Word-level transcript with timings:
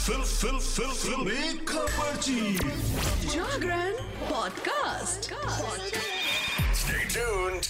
Fill 0.00 0.20
फिल 0.22 0.58
फिल 0.58 0.92
फिल। 0.92 1.56
खबरची 1.68 2.54
Jagran 3.28 3.92
podcast. 4.28 5.28
Stay 6.80 7.02
tuned. 7.14 7.68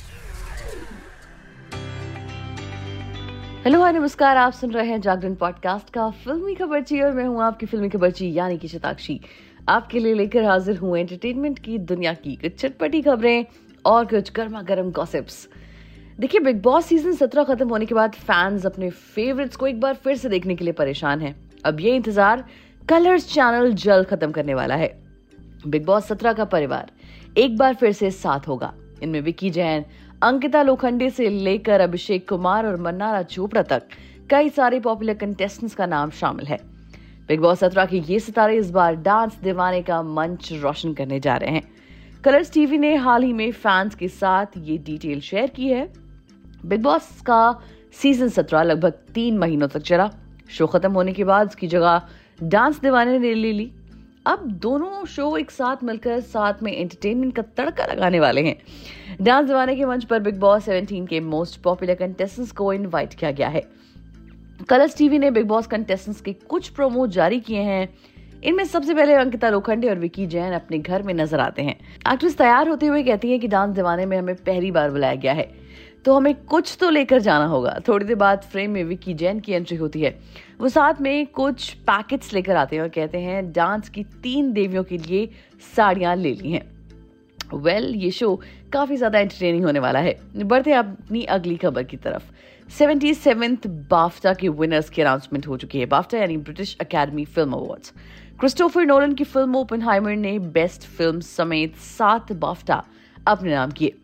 Hello 3.65 3.81
hi 3.83 3.93
नमस्कार। 3.93 4.37
आप 4.37 4.53
सुन 4.53 4.71
रहे 4.71 4.87
हैं 4.87 5.01
जागरण 5.01 5.35
पॉडकास्ट 5.35 5.91
का 5.91 6.09
फिल्मी 6.25 6.55
खबरची 6.55 7.01
और 7.01 7.13
मैं 7.13 7.25
हूँ 7.25 7.43
आपकी 7.43 7.67
फिल्मी 7.67 7.89
खबरची 7.89 8.33
यानी 8.35 8.59
कि 8.59 8.69
शताक्षी। 8.69 9.21
आपके 9.69 9.99
लिए 9.99 10.15
लेकर 10.15 10.45
हाजिर 10.45 10.77
हूँ 10.77 10.97
एंटरटेनमेंट 10.99 11.59
की 11.59 11.79
दुनिया 11.91 12.15
की 12.15 12.37
कुछ 12.37 12.61
चटपटी 12.61 13.03
खबरें 13.03 13.45
और 13.85 14.05
कुछ 14.05 14.33
गर्मा 14.33 14.63
गर्म 14.63 14.91
गॉसिप्स 14.93 15.47
देखिए 16.21 16.41
बिग 16.41 16.63
बॉस 16.63 16.87
सीज़न 16.87 17.13
सत्रह 17.17 17.45
खत्म 17.45 17.69
होने 17.69 17.87
के 17.87 17.95
बाद 17.95 18.15
फैंस 18.23 18.67
अपने 18.67 18.91
फेवरेट्स 18.91 19.57
को 19.57 19.67
एक 19.67 19.81
बार 19.81 19.95
फिर 19.95 20.17
से 20.17 20.29
देखने 20.29 20.57
के 20.57 20.65
लिए 20.65 20.73
परेशान 20.73 21.21
हैं। 21.21 21.50
अब 21.65 21.81
ये 21.81 21.95
इंतज़ार 21.97 22.45
कलर्स 22.89 23.29
चैनल 23.29 23.73
जल्द 23.75 24.07
खत्म 24.07 24.31
करने 24.31 24.55
वाला 24.55 24.75
है। 24.75 24.89
बिग 25.67 25.85
बॉस 25.87 26.07
सत्रह 26.07 26.33
का 26.33 26.45
परिवार 26.47 26.91
एक 27.39 27.57
बार 27.57 27.75
फिर 27.75 27.93
से 27.93 28.11
साथ 28.11 28.49
होगा। 28.49 28.73
इनमें 29.03 29.21
विकी 29.21 29.51
जैन, 29.51 29.85
अंकिता 30.23 30.63
लोखंडे 30.63 31.11
से 31.11 31.29
लेकर 31.29 31.81
अभिषेक 31.81 32.29
कुमार 32.29 32.67
और 32.67 32.81
मन्नारा 32.81 33.23
चोपड़ा 33.25 33.63
तक 33.65 33.83
कई 34.31 34.49
सारे 34.51 34.81
पॉपुलर 34.81 35.15
कंटेस्टेंट्स 35.15 35.75
का 35.75 35.87
नाम 35.87 36.11
शामिल 36.11 36.47
है। 36.47 36.59
बिग 37.29 37.41
बॉस 37.41 37.59
सत्रह 37.59 37.87
के 37.87 37.99
ये 37.99 38.19
सितारे 38.21 38.57
इस 38.57 38.71
बार 38.71 38.95
डांस 38.97 39.39
दीवाने 39.43 39.83
का 39.83 40.03
मंच 40.03 40.53
रोशन 40.53 40.95
करने 40.95 41.21
जा 41.21 41.37
रहे 41.37 41.51
हैं। 41.51 41.63
कलर्स 42.25 42.53
टीवी 42.53 42.79
ने 42.79 42.95
हाल 42.97 43.23
ही 43.23 43.33
में 43.33 43.51
फैंस 43.53 43.95
के 43.95 44.09
साथ 44.09 44.59
ये 44.59 44.79
डिटेल 44.79 45.21
शेयर 45.21 45.51
की 45.51 45.69
है। 45.69 45.87
बिग 46.67 46.83
बॉस 46.83 47.09
का 47.27 47.61
सीज़न 48.03 48.29
सत्रह 48.29 48.63
लगभग 48.63 48.99
तीन 49.15 49.39
महीनों 49.39 49.69
तक 49.69 49.83
चला। 49.83 50.11
शो 50.51 50.67
खत्म 50.67 50.93
होने 50.93 51.13
के 51.13 51.25
बाद 51.25 51.49
उसकी 51.49 51.67
जगह 51.67 52.03
डांस 52.43 52.81
दीवाने 52.81 53.19
ने 53.19 53.35
ले 53.35 53.53
ली। 53.53 53.71
अब 54.27 54.47
दोनों 54.63 55.05
शो 55.07 55.37
एक 55.37 55.51
साथ 55.51 55.85
मिलकर 55.85 56.21
साथ 56.21 56.63
में 56.63 56.73
एंटरटेनमेंट 56.73 57.35
का 57.37 57.43
तड़का 57.57 57.87
लगाने 57.87 58.21
वाले 58.21 58.43
हैं। 58.43 58.57
डांस 59.23 59.47
दीवाने 59.47 59.77
के 59.77 59.85
मंच 59.85 60.05
पर 60.05 60.21
बिग 60.21 60.39
बॉस 60.41 60.65
17 60.65 61.07
के 61.07 61.21
मोस्ट 61.21 61.61
पॉपुलर 61.63 61.95
कंटेस्टेंट्स 61.95 62.53
को 62.53 62.73
इनवाइट 62.73 63.15
किया 63.15 63.31
गया 63.31 63.49
है। 63.49 63.63
कलर्स 64.69 64.97
टीवी 64.97 65.19
ने 65.19 65.31
बिग 65.31 65.47
बॉस 65.47 65.67
कंटेस्टेंट्स 65.67 66.21
के 66.21 66.33
कुछ 66.33 66.69
प्रोमो 66.69 67.07
जारी 67.07 67.41
किए 67.41 67.61
हैं। 67.61 67.89
इनमें 68.45 68.65
सबसे 68.65 68.95
पहले 68.95 69.15
अंकिता 69.15 69.51
लोखंडे 69.51 69.89
और 69.89 69.99
विकी 69.99 70.27
जैन 70.27 70.53
अपने 70.53 70.79
घर 70.79 71.03
में 71.03 71.15
नज़र 71.15 71.41
आते 71.41 71.63
हैं। 71.63 71.77
एक्ट्रेस 72.13 72.37
तैयार 72.37 72.69
होते 72.69 72.87
हुए 72.87 73.03
कहती 73.03 73.31
है 73.31 73.39
कि 73.39 73.49
डांस 73.49 73.75
दीवाने 73.75 74.07
में 74.07 74.17
हमें 74.19 74.35
पहली 74.37 74.71
बार 74.71 74.91
बुलाया 74.91 75.15
गया 75.15 75.33
है। 75.33 75.51
तो 76.05 76.15
हमें 76.15 76.35
कुछ 76.45 76.77
तो 76.81 76.91
लेकर 76.91 77.21
जाना 77.21 77.47
होगा। 77.47 77.79
थोड़ी 77.89 78.07
देर 78.07 78.17
बाद 78.17 78.43
फ्रेम 78.43 78.71
में 78.71 78.83
विक्की 78.85 79.15
जैन 79.15 79.41
की 79.41 79.53
एंट्री 79.53 79.77
होती 79.77 80.01
है। 80.01 80.19
वो 80.61 80.69
साथ 80.69 81.01
में 81.01 81.27
कुछ 81.27 81.73
पैकेट्स 81.87 82.33
लेकर 82.33 82.57
आते 82.57 82.77
हैं 82.77 82.83
और 82.83 82.89
कहते 82.89 83.19
हैं 83.19 83.53
डांस 83.53 83.89
की 83.89 84.05
तीन 84.23 84.53
देवियों 84.53 84.85
के 84.85 84.99
लिए 84.99 85.29
साड़ियाँ 85.77 86.17
ले 86.17 86.33
ली 86.35 86.51
हैं। 86.51 86.69
वेल 87.55 87.85
well, 87.85 88.03
ये 88.03 88.11
शो 88.11 88.35
काफ़ी 88.73 88.97
ज़्यादा 88.97 89.19
एंटरटेनिंग 89.19 89.65
होने 89.65 89.79
वाला 89.79 89.99
है। 89.99 90.19
बढ़ते 90.37 90.71
हैं 90.71 90.79
अपनी 90.79 91.23
अगली 91.27 91.57
खबर 91.57 91.83
की 91.83 91.97
तरफ़। 91.97 92.23
सेवेंटी 92.69 93.13
सेवेंथ 93.15 93.67
बाफ्टा 93.91 94.35
के 94.35 94.49
विनर्स 94.51 94.91
की 94.91 95.03
अनाउंसमेंट 95.03 95.47
हो 95.47 95.57
चुकी 95.57 95.79
है। 95.79 95.87
बाफ्टा 95.87 96.19
यानी 96.19 96.37
British 96.39 96.77
Academy 96.81 97.25
film 97.27 97.53
awards 97.53 97.93
Christopher 98.41 98.85
Nolan 98.87 99.15
की 99.15 99.25
फ़िल्म 99.25 99.57
ओपनहाइमर 99.57 100.17
ने 100.17 100.39
बेस्ट 100.51 100.83
फ़िल्म 100.89 101.21
समेत 101.21 101.77
सात 101.79 102.33
बाफ्टा 102.35 102.83
अपने 103.17 103.51
नाम 103.51 103.71
किए। 103.71 103.95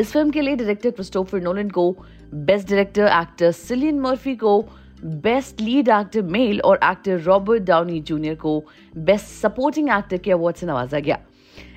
इस 0.00 0.10
फ़िल्म 0.12 0.30
के 0.30 0.40
लिए 0.40 0.56
डायरेक्टर 0.56 0.90
क्रिस्टोफर 0.90 1.40
नोलन 1.42 1.70
को 1.70 1.90
best 2.34 2.68
director 2.68 3.06
actor 3.12 3.50
Cillian 3.52 3.98
Murphy 4.00 4.34
को 4.36 4.60
बेस्ट 5.02 5.60
लीड 5.60 5.88
एक्टर 5.88 6.22
मेल 6.24 6.60
और 6.60 6.78
एक्टर 6.84 7.18
रॉबर्ट 7.20 7.62
डाउनी 7.62 8.00
जूनियर 8.00 8.34
को 8.34 8.62
बेस्ट 8.96 9.26
सपोर्टिंग 9.26 9.88
एक्टर 9.88 10.18
के 10.18 10.32
अवार्ड 10.32 10.56
से 10.56 10.66
नवाजा 10.66 10.98
गया। 10.98 11.18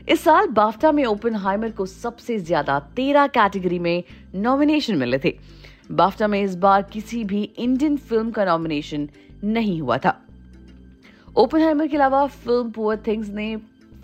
इस 0.10 0.24
साल 0.24 0.48
बाफ्टा 0.52 0.92
में 0.92 1.04
ओपन 1.06 1.36
हाइमर 1.38 1.72
को 1.72 1.86
सबसे 1.86 2.38
ज़्यादा 2.40 2.80
तेरह 2.96 3.28
कैटेगरी 3.30 3.80
में 3.80 4.04
नॉमिनेशन 4.36 4.96
मिले 4.98 5.20
थे। 5.20 5.34
बाफ्टा 5.92 6.28
में 6.28 6.42
इस 6.42 6.56
बार 6.58 6.82
किसी 6.94 7.24
भी 7.24 7.44
इंडियन 7.44 7.98
फ़िल्म 7.98 8.32
का 8.32 8.46
नॉमिनेशन 8.46 9.10
नहीं 9.44 9.80
हुआ 9.82 9.98
था। 9.98 10.20
ओपन 11.36 11.62
हाइमर 11.62 11.88
के 11.88 11.98
अलावा 11.98 12.26
फ़िल्म 12.28 12.72
पुअर 12.72 13.04
थिंग्स 13.08 13.30
ने 13.30 13.56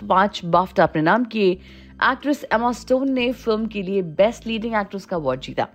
पाँच 0.02 0.42
बाफ्टा 0.46 0.84
अपने 0.84 1.02
नाम 1.02 1.24
किए। 1.26 1.60
एक्ट्रेस 2.04 2.44
एमा 2.54 2.72
स्टोन 2.72 3.12
ने 3.12 3.32
फ़िल्म 3.32 3.68
के 3.68 3.82
लिए 3.82 4.02
बेस्ट 4.18 4.46
लीडिंग 4.48 4.74
एक्ट्रेस 4.76 5.06
का 5.06 5.16
अवार्ड 5.18 5.42
जीता। 5.42 5.68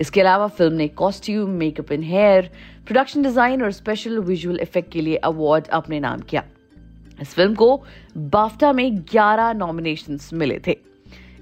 इसके 0.00 0.20
अलावा 0.20 0.46
फ़िल्म 0.48 0.74
ने 0.74 0.88
costume, 0.88 1.50
makeup 1.50 1.92
and 1.92 2.02
hair 2.04 2.50
production 2.86 3.22
design 3.22 3.62
और 3.62 3.72
स्पेशल 3.72 4.18
विजुअल 4.18 4.58
इफ़ेक्ट 4.60 4.92
के 4.92 5.00
लिए 5.00 5.16
अवार्ड 5.16 5.68
अपने 5.68 6.00
नाम 6.00 6.20
किया। 6.20 6.44
इस 7.20 7.34
फ़िल्म 7.34 7.54
को 7.54 7.82
बाफ्टा 8.16 8.72
में 8.72 9.04
11 9.06 9.52
नॉमिनेशन 9.54 10.18
मिले 10.32 10.60
थे। 10.66 10.76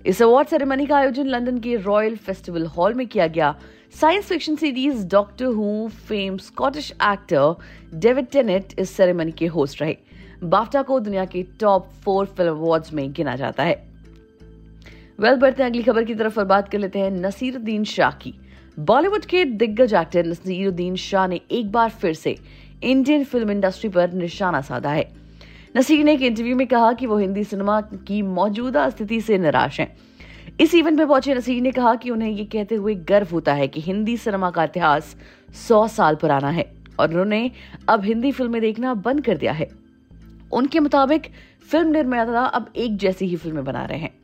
इस 0.06 0.22
अवार्ड 0.22 0.48
सेरेमनी 0.48 0.86
का 0.86 0.96
आयोजन 0.96 1.26
लंदन 1.26 1.58
के 1.58 1.76
रॉयल 1.76 2.16
फेस्टिवल 2.16 2.66
हॉल 2.66 2.94
में 2.94 3.06
किया 3.06 3.26
गया। 3.26 3.54
Science 4.00 4.24
fiction 4.24 4.56
series 4.56 5.06
Doctor 5.08 5.44
Who 5.46 5.88
fame 6.08 6.36
Scottish 6.38 6.92
actor 6.92 7.54
David 7.98 8.30
Tennant 8.32 8.78
इस 8.78 8.90
सेरेमनी 8.90 9.32
के 9.32 9.46
होस्ट 9.48 9.82
रहे। 9.82 9.96
बाफ्टा 10.42 10.82
को 10.82 11.00
दुनिया 11.00 11.24
के 11.24 11.46
टॉप 11.60 11.90
फोर 12.04 12.26
फ़िल्म 12.26 12.50
अवार्ड्स 12.50 12.92
में 12.92 13.12
गिना 13.12 13.36
जाता 13.36 13.62
है। 13.62 13.89
वेल, 15.20 15.34
बढ़ते 15.36 15.62
हैं 15.62 15.68
अगली 15.70 15.82
खबर 15.82 16.04
की 16.04 16.14
तरफ़ 16.14 16.38
और 16.40 16.44
बात 16.46 16.68
कर 16.68 16.78
लेते 16.78 16.98
हैं 16.98 17.10
नसीरुद्दीन 17.12 17.82
शाह 17.84 18.10
की। 18.10 18.32
बॉलीवुड 18.80 19.24
के 19.24 19.44
दिग्गज 19.44 19.94
एक्टर 19.94 20.26
नसीरुद्दीन 20.26 20.94
शाह 20.96 21.26
ने 21.26 21.40
एक 21.50 21.70
बार 21.72 21.88
फिर 21.90 22.14
से 22.14 22.34
इंडियन 22.82 23.24
फ़िल्म 23.24 23.50
इंडस्ट्री 23.50 23.88
पर 23.90 24.12
निशाना 24.12 24.60
साधा 24.60 24.90
है। 24.90 25.04
नसीर 25.76 26.04
ने 26.04 26.12
एक 26.12 26.22
इंटरव्यू 26.22 26.56
में 26.56 26.66
कहा 26.66 26.92
कि 26.92 27.06
वो 27.06 27.18
हिंदी 27.18 27.44
सिनेमा 27.44 27.80
की 27.80 28.20
मौजूदा 28.22 28.88
स्थिति 28.90 29.20
से 29.20 29.38
निराश 29.38 29.80
हैं। 29.80 29.96
इस 30.60 30.74
इवेंट 30.74 30.98
में 30.98 31.06
पहुँचे 31.06 31.34
नसीर 31.34 31.60
ने 31.62 31.70
कहा 31.70 31.94
कि 31.94 32.10
उन्हें 32.10 32.30
ये 32.30 32.44
कहते 32.44 32.74
हुए 32.74 32.94
गर्व 33.10 33.28
होता 33.32 33.54
है 33.54 33.68
कि 33.68 33.80
हिंदी 33.80 34.16
सिनेमा 34.16 34.50
का 34.50 34.64
इतिहास 34.64 35.14
सौ 35.68 35.86
साल 35.88 36.14
पुराना 36.14 36.50
है 36.50 36.64
और 37.00 37.10
उन्होंने 37.10 37.50
अब 37.88 38.04
हिंदी 38.04 38.32
फ़िल्में 38.32 38.60
देखना 38.62 38.94
बंद 38.94 39.24
कर 39.24 39.36
दिया 39.36 39.52
है। 39.52 39.68
उनके 40.52 40.80
मुताबिक, 40.80 41.30
फ़िल्म 41.70 41.88
निर्माता 41.88 42.44
अब 42.44 42.72
एक 42.76 42.96
जैसी 42.96 43.26
ही 43.26 43.36
फ़िल्में 43.36 43.64
बना 43.64 43.84
रहे 43.84 43.98
हैं। 43.98 44.19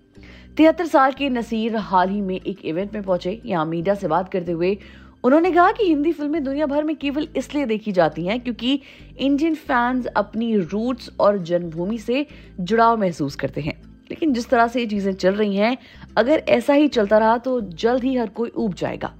तिहत्तर 0.56 0.86
साल 0.86 1.12
के 1.12 1.28
नसीर 1.28 1.74
हाल 1.76 2.08
ही 2.10 2.20
में 2.20 2.34
एक 2.36 2.64
इवेंट 2.64 2.92
में 2.94 3.02
पहुँचे। 3.02 3.40
यहाँ 3.46 3.64
मीडिया 3.66 3.94
से 3.94 4.08
बात 4.08 4.28
करते 4.28 4.52
हुए 4.52 4.76
उन्होंने 5.24 5.50
कहा 5.52 5.72
कि 5.72 5.84
हिंदी 5.84 6.12
फ़िल्में 6.12 6.42
दुनिया 6.44 6.66
भर 6.66 6.84
में 6.84 6.94
केवल 6.96 7.26
इसलिए 7.36 7.66
देखी 7.66 7.92
जाती 7.92 8.24
हैं 8.26 8.38
क्योंकि 8.40 8.80
इंडियन 9.18 9.54
फैंस 9.54 10.06
अपनी 10.06 10.56
रूट्स 10.56 11.10
और 11.20 11.38
जन्मभूमि 11.40 11.98
से 11.98 12.26
जुड़ाव 12.60 12.96
महसूस 12.96 13.36
करते 13.36 13.60
हैं। 13.60 13.74
लेकिन 14.10 14.32
जिस 14.32 14.48
तरह 14.48 14.66
से 14.68 14.80
ये 14.80 14.86
चीज़ें 14.86 15.12
चल 15.12 15.34
रही 15.34 15.56
हैं, 15.56 15.76
अगर 16.16 16.42
ऐसा 16.48 16.74
ही 16.74 16.88
चलता 16.88 17.18
रहा 17.18 17.36
तो 17.38 17.60
जल्द 17.60 18.04
ही 18.04 18.16
हर 18.16 18.28
कोई 18.30 18.50
ऊब 18.50 18.74
जाएगा। 18.74 19.12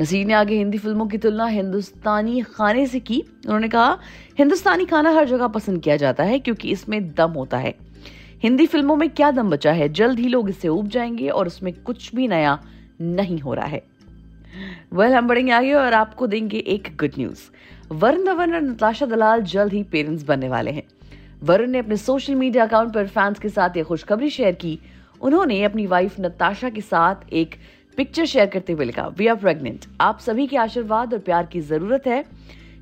नसीर 0.00 0.26
ने 0.26 0.34
आगे 0.34 0.56
हिंदी 0.56 0.78
फ़िल्मों 0.78 1.06
की 1.06 1.18
तुलना 1.18 1.46
हिंदुस्तानी 1.46 2.40
खाने 2.48 2.86
से 2.86 3.00
की। 3.00 3.20
उन्होंने 3.46 3.68
कहा, 3.68 3.98
हिंदुस्तानी 4.38 4.84
खाना 4.84 5.10
हर 5.10 5.28
जगह 5.28 5.46
पसंद 5.48 5.82
किया 5.82 5.96
जाता 5.96 6.24
है 6.24 6.38
क्योंकि 6.38 6.70
इसमें 6.70 7.14
दम 7.14 7.30
होता 7.32 7.58
है। 7.58 7.74
हिंदी 8.42 8.66
फ़िल्मों 8.66 8.96
में 8.96 9.10
क्या 9.10 9.30
दम 9.30 9.50
बचा 9.50 9.72
है? 9.72 9.88
जल्द 9.88 10.18
ही 10.18 10.28
लोग 10.28 10.50
इससे 10.50 10.68
उब 10.68 10.88
जाएँगे 10.88 11.28
और 11.28 11.46
उसमें 11.46 11.72
कुछ 11.82 12.14
भी 12.14 12.28
नया 12.28 12.58
नहीं 13.00 13.38
हो 13.38 13.54
रहा 13.54 13.66
है। 13.66 13.82
वेल 14.92 15.06
well, 15.06 15.18
हम 15.18 15.28
बढ़ेंगे 15.28 15.52
आगे 15.52 15.72
और 15.72 15.92
आपको 15.92 16.26
देंगे 16.26 16.58
एक 16.58 16.96
गुड 17.00 17.10
न्यूज़ 17.18 17.40
वरुण 17.92 18.24
धवन 18.24 18.54
और 18.54 18.60
नताशा 18.60 19.06
दलाल 19.06 19.42
जल्द 19.42 19.72
ही 19.72 19.82
पेरेंट्स 19.82 20.22
बनने 20.22 20.48
वाले 20.48 20.70
हैं। 20.70 20.82
वरुण 21.42 21.66
ने 21.66 21.78
अपने 21.78 21.96
सोशल 21.96 22.34
मीडिया 22.34 22.66
अकाउंट 22.66 22.94
पर 22.94 23.06
फैंस 23.06 23.38
के 23.38 23.48
साथ 23.48 23.76
ये 23.76 23.82
खुशखबरी 23.82 24.30
शेयर 24.30 24.54
की। 24.54 24.78
उन्होंने 25.20 25.62
अपनी 25.64 25.86
वाइफ 25.86 26.20
नताशा 26.20 26.70
के 26.70 26.80
साथ 26.80 27.32
एक 27.32 27.54
पिक्चर 27.96 28.24
शेयर 28.24 28.46
करते 28.46 28.72
हुए 28.72 28.84
लिखा 28.84 29.06
वी 29.06 29.26
आर 29.26 29.36
प्रेग्नेंट 29.36 29.84
आप 30.00 30.18
सभी 30.18 30.46
के 30.46 30.56
आशीर्वाद 30.56 31.12
और 31.12 31.20
प्यार 31.20 31.46
की 31.46 31.60
ज़रूरत 31.60 32.06
है। 32.06 32.24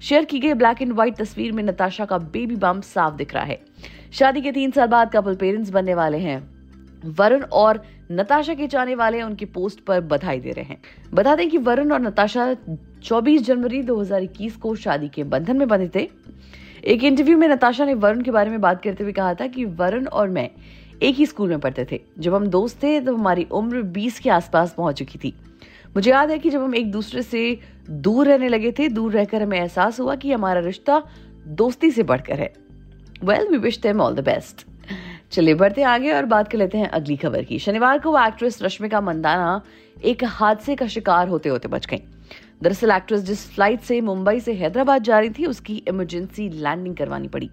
शेयर 0.02 0.24
की 0.24 0.38
गई 0.38 0.52
ब्लैक 0.52 0.82
एंड 0.82 0.92
व्हाइट 0.92 1.16
तस्वीर 1.16 1.52
में 1.52 1.62
नताशा 1.62 2.04
का 2.04 2.18
बेबी 2.18 2.56
बम 2.56 2.80
साफ़ 2.80 3.14
दिख 3.14 3.34
रहा 3.34 3.44
है। 3.44 3.60
शादी 4.12 4.40
के 4.40 4.52
तीन 4.52 4.70
साल 4.70 4.86
बाद 4.86 5.10
कपल 5.12 5.34
पेरेंट्स 5.34 5.70
बनने 5.70 5.94
वाले 5.94 6.18
हैं। 6.18 6.56
वरुण 7.04 7.42
और 7.42 7.82
नताशा 8.12 8.54
के 8.54 8.66
चाहने 8.66 8.94
वाले 8.94 9.22
उनकी 9.22 9.44
पोस्ट 9.44 9.80
पर 9.80 10.00
बधाई 10.00 10.40
दे 10.40 10.50
रहे 10.50 10.64
हैं। 10.64 10.80
बता 11.14 11.34
दें 11.34 11.50
कि 11.50 11.58
वरुण 11.58 11.92
और 11.92 12.00
नताशा 12.00 12.56
24 13.02 13.42
जनवरी 13.42 13.82
2021 13.82 14.56
को 14.56 14.74
शादी 14.74 15.08
के 15.08 15.24
बंधन 15.24 15.56
में 15.56 15.68
बंधे 15.68 15.90
थे। 15.94 16.08
एक 16.84 17.04
इंटरव्यू 17.04 17.38
में 17.38 17.48
नताशा 17.48 17.84
ने 17.84 17.94
वरुण 17.94 18.22
के 18.22 18.30
बारे 18.30 18.50
में 18.50 18.60
बात 18.60 18.82
करते 18.82 19.04
हुए 19.04 19.12
कहा 19.12 19.34
था 19.34 19.46
कि 19.46 19.64
वरुण 19.64 20.06
और 20.06 20.28
मैं 20.28 20.50
एक 21.02 21.14
ही 21.14 21.26
स्कूल 21.26 21.48
में 21.48 21.60
पढ़ते 21.60 21.86
थे। 21.92 22.00
जब 22.18 22.34
हम 22.34 22.46
दोस्त 22.46 22.82
थे 22.82 23.00
तो 23.00 23.16
हमारी 23.16 23.44
उम्र 23.44 23.82
20 23.82 24.18
के 24.18 24.30
आसपास 24.30 24.74
पहुँच 24.74 24.98
चुकी 24.98 25.18
थी। 25.18 25.34
मुझे 25.96 26.10
याद 26.10 26.30
है 26.30 26.38
कि 26.38 26.50
जब 26.50 26.62
हम 26.62 26.74
एक 26.74 26.90
दूसरे 26.92 27.22
से 27.22 27.58
दूर 27.90 28.26
रहने 28.26 28.48
लगे 28.48 28.72
थे, 28.72 28.88
दूर 28.88 29.12
रहकर 29.12 29.42
हमें 29.42 29.58
एहसास 29.58 30.00
हुआ 30.00 30.14
कि 30.14 30.32
हमारा 30.32 30.60
रिश्ता 30.60 31.02
दोस्ती 31.46 31.90
से 31.90 32.02
बढ़कर 32.02 32.40
है। 32.40 32.65
Well 33.24 33.48
we 33.48 33.58
wish 33.58 33.78
them 33.80 34.00
all 34.00 34.14
the 34.14 34.24
best 34.24 34.64
चलिए, 35.32 35.54
बढ़ते 35.54 35.82
आगे 35.84 36.12
और 36.12 36.24
बात 36.26 36.48
कर 36.48 36.58
लेते 36.58 36.78
हैं 36.78 36.88
अगली 36.90 37.16
खबर 37.16 37.42
की। 37.44 37.58
शनिवार 37.58 37.98
को 37.98 38.16
एक्ट्रेस 38.18 38.62
रश्मिका 38.62 39.00
मंदाना 39.00 39.60
एक 40.04 40.24
हादसे 40.24 40.74
का 40.76 40.86
शिकार 40.88 41.28
होते 41.28 41.48
होते 41.48 41.68
बच 41.68 41.86
गई। 41.86 42.02
दरअसल 42.62 42.90
एक्ट्रेस 42.90 43.20
जिस 43.22 43.44
फ़्लाइट 43.50 43.80
से 43.80 44.00
मुंबई 44.00 44.40
से 44.40 44.52
हैदराबाद 44.54 45.02
जा 45.02 45.18
रही 45.18 45.30
थी, 45.30 45.46
उसकी 45.46 45.82
इमरजेंसी 45.88 46.48
लैंडिंग 46.50 46.96
करवानी 46.96 47.28
पड़ी। 47.28 47.50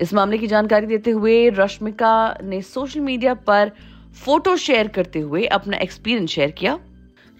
इस 0.00 0.14
मामले 0.14 0.38
की 0.38 0.46
जानकारी 0.46 0.86
देते 0.86 1.10
हुए 1.10 1.48
रश्मिका 1.50 2.38
ने 2.42 2.62
सोशल 2.62 3.00
मीडिया 3.00 3.34
पर 3.34 3.72
फ़ोटो 4.24 4.56
शेयर 4.56 4.88
करते 4.88 5.20
हुए 5.20 5.44
अपना 5.52 5.76
एक्सपीरियंस 5.78 6.30
शेयर 6.30 6.50
किया। 6.50 6.78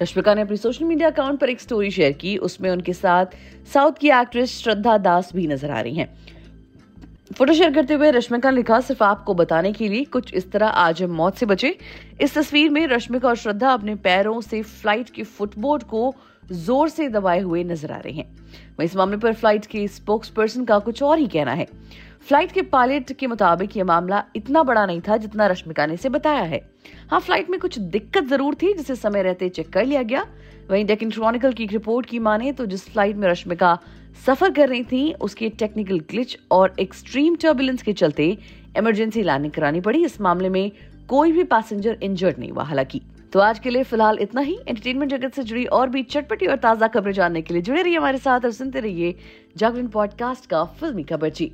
रश्मिका 0.00 0.35
ने 0.35 0.43
अपनी 0.43 0.56
सोशल 0.56 0.85
मीडिया 0.85 1.11
अकाउंट 1.11 1.41
पर 1.41 1.49
एक 1.49 1.61
स्टोरी 1.61 1.91
शेयर 1.91 2.12
की। 2.12 2.37
उसमें 2.38 2.70
उनके 2.70 2.93
साथ 2.93 3.37
साउथ 3.73 3.99
की 4.00 4.08
एक्ट्रेस 4.12 4.58
श्रद्धा 4.62 4.96
दास 5.00 5.31
भी 5.35 5.46
नज़र 5.46 5.70
आ 5.70 5.81
रही 5.81 5.94
हैं। 5.94 6.08
फ़ोटो 7.38 7.52
शेयर 7.52 7.72
करते 7.75 7.94
हुए 7.94 8.10
रश्मिका 8.10 8.50
ने 8.50 8.56
लिखा, 8.56 8.78
सिर्फ़ 8.81 9.02
आपको 9.04 9.34
बताने 9.34 9.72
के 9.72 9.88
लिए 9.88 10.04
कुछ 10.06 10.32
इस 10.34 10.50
तरह 10.52 10.66
आज 10.66 11.02
मौत 11.12 11.36
से 11.36 11.46
बचे। 11.46 11.76
इस 12.20 12.34
तस्वीर 12.34 12.70
में 12.70 12.86
रश्मिका 12.86 13.28
और 13.28 13.36
श्रद्धा 13.36 13.70
अपने 13.70 13.94
पैरों 14.04 14.40
से 14.40 14.62
फ़्लाइट 14.62 15.10
के 15.10 15.22
फुटबोर्ड 15.25 15.82
को 15.82 16.14
ज़ोर 16.52 16.88
से 16.88 17.08
दबाए 17.08 17.41
हुए 17.41 17.64
नज़र 17.64 17.93
आ 17.93 17.99
रहे 17.99 18.12
हैं। 18.12 18.82
इस 18.82 18.96
मामले 18.96 19.17
पर 19.17 19.32
फ़्लाइट 19.35 19.67
के 19.67 19.87
स्पोक्स 19.88 20.29
पर्सन 20.29 20.64
का 20.64 20.79
कुछ 20.79 21.02
और 21.02 21.19
ही 21.19 21.26
कहना 21.26 21.52
है। 21.52 21.67
फ़्लाइट 22.29 22.52
के 22.52 22.62
पायलट 22.64 23.12
के 23.12 23.26
मुताबिक 23.26 23.76
यह 23.76 23.85
मामला 23.85 24.23
इतना 24.37 24.62
बड़ा 24.62 24.85
नहीं 24.87 25.00
था 25.08 25.17
जितना 25.17 25.46
रश्मिका 25.46 25.87
ने 25.87 25.94
इसे 25.94 26.08
बताया 26.08 26.43
है। 26.43 26.61
हाँ 27.11 27.20
फ़्लाइट 27.20 27.50
में 27.50 27.58
कुछ 27.61 27.79
दिक्कत 27.79 28.25
ज़रूर 28.25 28.55
थी 28.55 28.73
जिसे 28.75 28.94
समय 28.96 29.23
रहते 29.23 29.49
चेक 29.49 29.73
कर 29.73 29.85
लिया 29.85 30.02
गया। 30.02 30.26
वहीं 30.70 30.85
डेकिन 30.87 31.11
क्रॉनिकल 31.11 31.52
की 31.52 31.67
रिपोर्ट 31.67 32.06
की 32.06 32.19
माने 32.20 32.52
तो 32.52 32.67
जिस 32.67 32.88
फ़्लाइट 32.88 33.17
में 33.17 33.29
रश्मिका 33.29 33.79
सफ़र 34.26 34.50
कर 34.52 34.69
रही 34.69 34.82
थी, 34.85 35.12
उसके 35.12 35.49
टेक्निकल 35.50 35.99
ग्लिच 36.00 36.37
और 36.50 36.75
एक्सट्रीम 36.81 37.37
टर्बुलेंस 37.37 37.82
के 37.82 37.93
चलते 37.93 38.37
इमरजेंसी 38.79 39.23
लैंडिंग 39.23 39.52
करानी 39.52 39.81
पड़ी। 39.81 40.05
इस 40.05 40.20
मामले 40.20 40.49
में 40.49 40.70
कोई 41.08 41.32
भी 41.32 41.44
पैसेंजर 41.44 41.99
इंजर्ड 42.02 42.38
नहीं 42.38 42.50
हुआ। 42.50 42.64
हालाँकि 42.64 43.00
तो 43.34 43.40
आज 43.40 43.58
के 43.58 43.70
लिए 43.70 43.82
फ़िलहाल 43.82 44.19
इतना 44.20 44.40
ही। 44.40 44.54
एंटरटेनमेंट 44.69 45.10
जगत 45.10 45.34
से 45.34 45.42
जुड़ी 45.42 45.64
और 45.66 45.88
भी 45.88 46.02
चटपटी 46.02 46.46
और 46.46 46.56
ताज़ा 46.56 46.88
खबरें 46.88 47.12
जानने 47.12 47.42
के 47.42 47.54
लिए 47.54 47.62
जुड़े 47.62 47.82
रहिए 47.82 47.96
हमारे 47.96 48.19
साथ 48.19 48.44
और 48.44 48.50
सुनते 48.52 48.81
रहिए 48.81 49.14
जागरण 49.56 49.86
पॉडकास्ट 49.88 50.46
का 50.46 50.64
फिल्मी 50.81 51.02
खबर 51.02 51.31
जी। 51.31 51.50